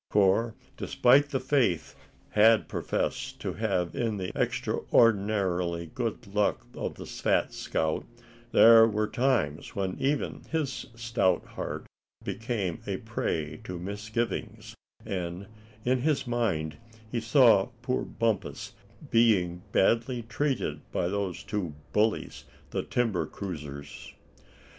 [0.09, 1.93] For, despite the faith
[2.33, 8.03] Thad professed to have in the extraordinary good luck of the fat scout,
[8.51, 11.85] there were times when even his stout heart
[12.23, 14.73] became a prey to misgivings;
[15.05, 15.45] and
[15.85, 16.77] in his mind
[17.11, 18.73] he saw poor Bumpus
[19.11, 24.15] being badly treated by those two bullies, the timber cruisers.